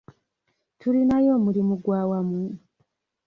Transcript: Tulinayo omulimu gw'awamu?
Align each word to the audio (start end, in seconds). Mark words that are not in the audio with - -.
Tulinayo 0.79 1.29
omulimu 1.37 1.73
gw'awamu? 1.83 2.41